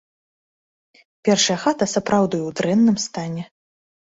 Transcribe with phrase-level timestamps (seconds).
[1.29, 3.43] Першая хата сапраўды ў дрэнным стане.